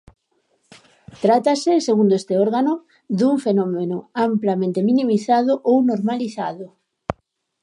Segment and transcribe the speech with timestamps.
[1.23, 2.73] Trátase, segundo este órgano,
[3.17, 6.67] dun fenómeno amplamente minimizado ou normalizado.